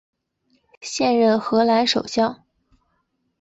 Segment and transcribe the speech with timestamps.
[0.81, 2.43] 现任荷兰首相。